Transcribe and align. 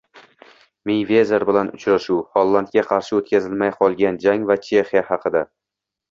Meyvezer 0.89 1.43
bilan 1.49 1.67
uchrashuv, 1.79 2.23
Hollandga 2.39 2.83
qarshi 2.87 3.13
o‘tkazilmay 3.17 3.73
qolgan 3.83 4.17
jang 4.25 4.47
va 4.53 4.57
Chexiya 4.69 5.05
haqida 5.11 5.45